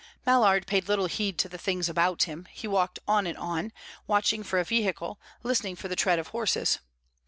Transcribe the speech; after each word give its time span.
Mallard 0.25 0.65
paid 0.65 0.87
little 0.89 1.05
heed 1.05 1.37
to 1.37 1.47
the 1.47 1.59
things 1.59 1.87
about 1.87 2.23
him; 2.23 2.47
he 2.49 2.67
walked 2.67 2.97
on 3.07 3.27
and 3.27 3.37
on, 3.37 3.71
watching 4.07 4.41
for 4.41 4.57
a 4.59 4.63
vehicle, 4.65 5.19
listening 5.43 5.75
for 5.75 5.89
the 5.89 5.95
tread 5.95 6.17
of 6.17 6.29
horses. 6.29 6.79